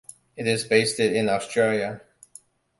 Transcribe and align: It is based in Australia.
It 0.35 0.47
is 0.47 0.63
based 0.63 0.99
in 0.99 1.29
Australia. 1.29 2.01